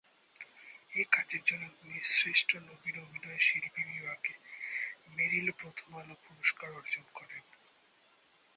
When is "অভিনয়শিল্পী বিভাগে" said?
2.99-4.33